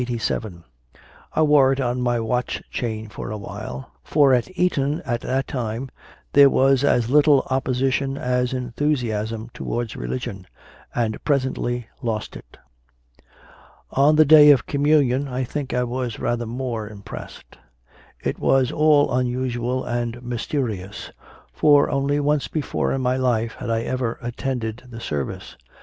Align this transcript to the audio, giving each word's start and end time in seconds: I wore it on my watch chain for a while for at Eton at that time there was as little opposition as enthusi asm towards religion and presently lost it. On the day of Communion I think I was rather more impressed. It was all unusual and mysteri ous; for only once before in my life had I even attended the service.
I 1.35 1.43
wore 1.43 1.71
it 1.71 1.79
on 1.79 2.01
my 2.01 2.19
watch 2.19 2.63
chain 2.71 3.07
for 3.07 3.29
a 3.29 3.37
while 3.37 3.91
for 4.03 4.33
at 4.33 4.47
Eton 4.57 5.03
at 5.05 5.21
that 5.21 5.45
time 5.47 5.89
there 6.33 6.49
was 6.49 6.83
as 6.83 7.11
little 7.11 7.45
opposition 7.51 8.17
as 8.17 8.51
enthusi 8.51 9.09
asm 9.11 9.53
towards 9.53 9.95
religion 9.95 10.47
and 10.95 11.23
presently 11.23 11.85
lost 12.01 12.35
it. 12.35 12.57
On 13.91 14.15
the 14.15 14.25
day 14.25 14.49
of 14.49 14.65
Communion 14.65 15.27
I 15.27 15.43
think 15.43 15.71
I 15.71 15.83
was 15.83 16.17
rather 16.17 16.47
more 16.47 16.87
impressed. 16.89 17.59
It 18.23 18.39
was 18.39 18.71
all 18.71 19.13
unusual 19.13 19.83
and 19.85 20.15
mysteri 20.23 20.83
ous; 20.83 21.11
for 21.53 21.91
only 21.91 22.19
once 22.19 22.47
before 22.47 22.91
in 22.91 23.01
my 23.01 23.17
life 23.17 23.53
had 23.59 23.69
I 23.69 23.81
even 23.83 24.15
attended 24.23 24.81
the 24.89 24.99
service. 24.99 25.55